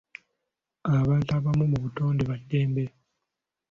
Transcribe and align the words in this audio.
Abantu 0.99 1.29
abamu 1.37 1.63
mu 1.71 1.77
butonde 1.83 2.21
ba 2.29 2.35
ddembe. 2.41 2.83